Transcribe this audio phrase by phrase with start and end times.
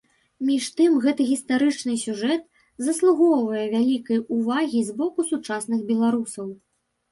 [0.47, 2.41] Між тым, гэты гістарычны сюжэт
[2.87, 6.53] заслугоўвае вялікай увагі з боку сучасных беларусаў.